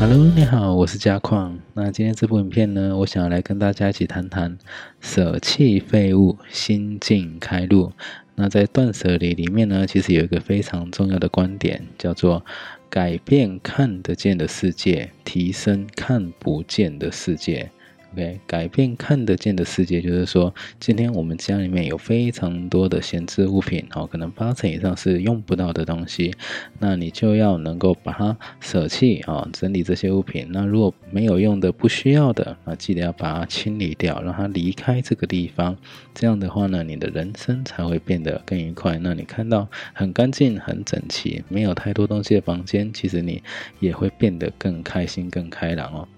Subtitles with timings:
[0.00, 1.58] Hello，你好，我是嘉矿。
[1.74, 4.56] 那今天这部影片呢，我想要来跟大家一起谈谈
[4.98, 7.92] 舍弃废物，心境开路。
[8.34, 12.42] 那在断舍离里面呢，其实有一个非常重要的观点，叫做
[12.88, 17.70] 改变看得见的世界，提升看不见的世界。
[18.12, 26.34] OK，改变看得见的世界，就是说，今天我们家里面有非常多的闲置物品，哦，可能八成以上是用不到的东西，
[26.80, 30.48] 那你就要能够把它舍弃，啊，整理这些物品。
[30.50, 35.76] 那如果没有用的、不需要的，那记得要把它清理掉，让它离开这个地方。
[36.12, 38.98] 这样的话呢，你的人生才会变得更愉快。
[38.98, 43.40] 那你看到很干净、很整齐、没有太多东西的房间，其实你
[43.78, 46.08] 也会变得更开心、更开朗哦。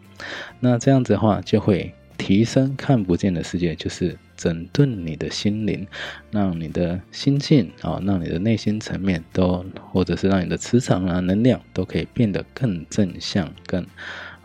[0.60, 5.86] 那这样子的话，就会提升看不见的世界，就是整顿你的心灵，
[6.30, 13.84] 让你的心境啊，让你的内心层面都，或者是让你的磁场啊、能量都可以变得更正向、更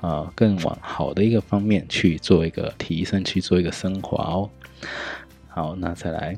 [0.02, 4.50] 啊、更往好的一个方面去做一个提升，去做一个升华哦。
[5.50, 6.36] 好，那再来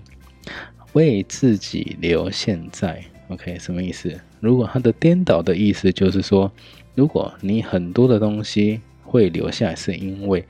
[0.92, 4.20] 为自己留现在，OK，什么意思？
[4.42, 6.52] 如果它的颠倒的意思就是说，
[6.96, 8.82] 如果你很多的东西。
[9.10, 10.46] 会留下来，是因为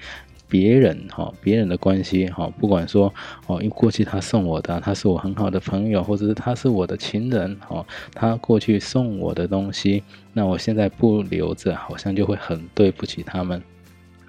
[0.49, 3.13] 别人哈，别人的关系哈，不管说
[3.47, 13.61] 哦，因为过去他送我的，他是我很好的朋友，或者是他是我的情人哦，他过去送我的东西，那我现在不留着，好像就会很对不起他们。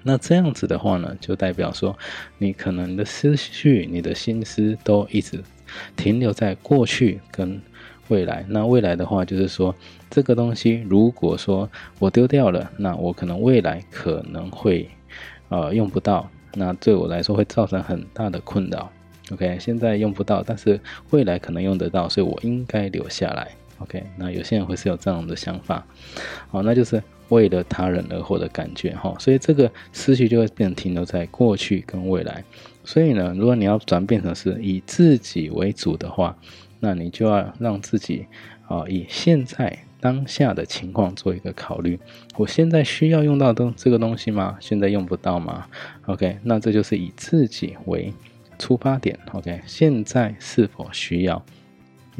[0.03, 1.97] 那这样子的话呢，就代表说
[2.37, 5.43] 你可能的思绪、你的心思都一直
[5.95, 7.61] 停留在过去跟。
[8.11, 9.73] 未来，那未来的话，就是说
[10.09, 14.85] 这个东西，如果说我丢掉了，那我可能未来可能会，
[15.47, 18.91] 呃，用不到，那对我来说会造成很大的困扰。
[19.31, 20.77] OK，现在用不到，但是
[21.11, 23.47] 未来可能用得到，所以我应该留下来。
[23.81, 25.85] OK，那有些人会是有这样的想法，
[26.49, 32.43] 好，那就是为了他人而活的感觉哈，所以这个思绪就会变成停留在过去跟未来。
[32.83, 36.37] 所以呢，如果你要转变成是以自己为主的话。
[36.83, 38.25] 那你就要让自己
[38.67, 41.99] 啊，以现在当下的情况做一个考虑。
[42.37, 44.57] 我现在需要用到东这个东西吗？
[44.59, 45.67] 现在用不到吗
[46.07, 48.11] ？OK，那这就是以自己为
[48.57, 49.19] 出发点。
[49.31, 51.45] OK，现在是否需要？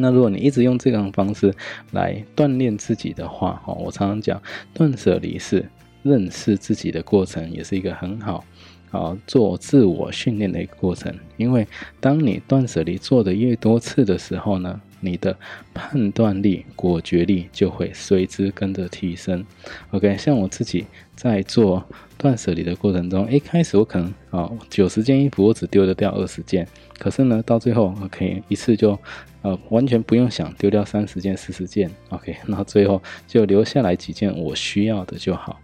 [0.02, 1.54] 那如果你一直用这种方式
[1.92, 4.42] 来锻炼自己的话，哈，我常常讲，
[4.74, 5.66] 断舍离是
[6.04, 8.44] 认识自己的过程，也是一个很好。
[8.92, 11.66] 啊，做自我训练的一个过程，因为
[12.02, 15.38] 当你断舍离做的越多次的时候呢，你的
[15.74, 19.46] 判断力、果决力就会随之跟着提升。
[19.92, 20.86] OK，像我自己
[21.16, 21.84] 在做
[22.18, 26.68] 断舍离的过程中，一开始我可能啊九十件衣服我只丢得掉二十件，
[26.98, 28.98] 可是呢到最后 OK 一次就
[29.42, 35.60] 呃完全不用想丢掉三十件、四十件 OK， 那最后就留下来几件我需要的就好。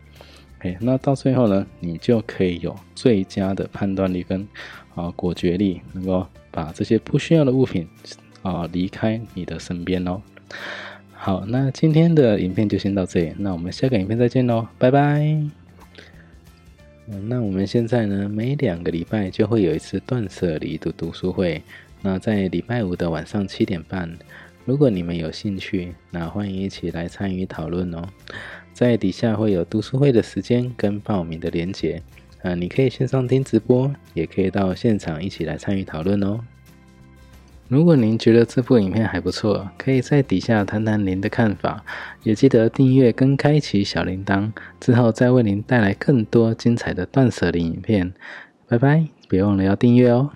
[0.60, 4.48] OK，，那到最后呢，你就可以有最佳的判断力跟
[4.96, 7.88] 啊果决力，能够把这些不需要的物品
[8.48, 10.22] 啊离开你的身边哦。
[11.14, 15.42] 好，那今天的影片就先到这里，那我们下个影片再见喽，拜拜。
[17.24, 21.62] 那我们现在呢，每两个礼拜就会有一次断舍离的读书会，
[22.02, 24.18] 那在礼拜五的晚上七点半，
[24.66, 28.04] 如果你们有兴趣，那欢迎一起来参与讨论哦。
[28.74, 32.02] 在底下会有读书会的时间跟报名的连结，
[32.44, 36.42] 啊，你可以线上听直播，也可以到现场一起来参与讨论哦。
[37.70, 41.84] 如果您觉得这部影片还不错，可以在底下谈谈您的看法，
[42.24, 48.14] 也记得订阅跟开启小铃铛，之后再为您带来更多精彩的断舍离影片。
[48.68, 50.32] 拜拜，别忘了要订阅哦。